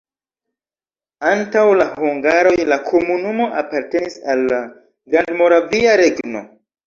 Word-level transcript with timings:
Antaŭ 1.31 1.65
la 1.79 1.85
hungaroj 2.05 2.55
la 2.71 2.77
komunumo 2.87 3.49
apartenis 3.63 4.17
al 4.35 4.41
la 4.53 4.61
Grandmoravia 5.17 5.93
Regno. 6.05 6.43